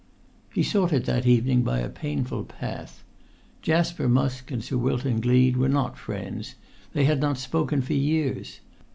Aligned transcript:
He 0.51 0.63
sought 0.63 0.93
it 0.93 1.05
that 1.05 1.27
evening 1.27 1.61
by 1.61 1.77
a 1.77 1.87
painful 1.87 2.45
path. 2.45 3.03
Jasper 3.61 4.09
Musk 4.09 4.49
and 4.49 4.63
Sir 4.63 4.75
Wilton 4.77 5.21
Gleed 5.21 5.57
were 5.57 5.69
not 5.69 5.95
friends; 5.95 6.55
they 6.93 7.03
had 7.05 7.19
not 7.21 7.37
spoken 7.37 7.83
for 7.83 7.93
years. 7.93 8.61